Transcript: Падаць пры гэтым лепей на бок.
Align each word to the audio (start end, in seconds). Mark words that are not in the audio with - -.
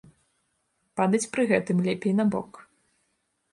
Падаць 0.99 1.29
пры 1.35 1.43
гэтым 1.53 1.85
лепей 1.89 2.17
на 2.23 2.27
бок. 2.37 2.51